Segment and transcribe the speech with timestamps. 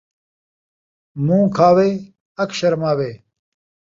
[1.25, 1.89] مون٘ہہ کھاوے،
[2.41, 3.11] اکھ شرماوے